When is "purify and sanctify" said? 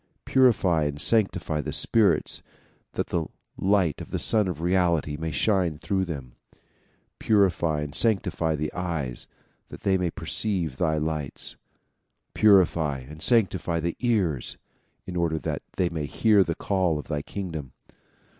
0.25-1.61, 7.19-8.55, 12.33-13.79